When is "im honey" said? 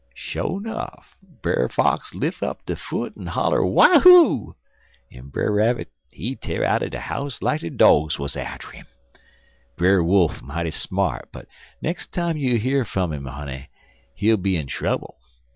13.13-13.69